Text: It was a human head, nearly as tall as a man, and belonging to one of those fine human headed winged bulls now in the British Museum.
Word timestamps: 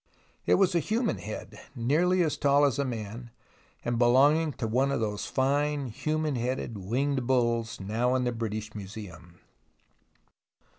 It 0.47 0.55
was 0.55 0.73
a 0.73 0.79
human 0.79 1.19
head, 1.19 1.59
nearly 1.75 2.23
as 2.23 2.35
tall 2.35 2.65
as 2.65 2.79
a 2.79 2.83
man, 2.85 3.29
and 3.85 3.99
belonging 3.99 4.53
to 4.53 4.65
one 4.65 4.91
of 4.91 4.99
those 4.99 5.27
fine 5.27 5.89
human 5.89 6.33
headed 6.37 6.75
winged 6.75 7.27
bulls 7.27 7.79
now 7.79 8.15
in 8.15 8.23
the 8.23 8.31
British 8.31 8.73
Museum. 8.73 9.39